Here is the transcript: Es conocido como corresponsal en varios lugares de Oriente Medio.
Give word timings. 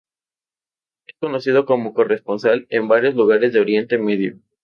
Es 1.05 1.13
conocido 1.19 1.67
como 1.67 1.93
corresponsal 1.93 2.65
en 2.71 2.87
varios 2.87 3.13
lugares 3.13 3.53
de 3.53 3.59
Oriente 3.59 3.99
Medio. 3.99 4.39